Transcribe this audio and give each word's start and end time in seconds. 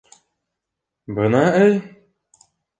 Бына 1.19 1.45
әй! 1.61 1.79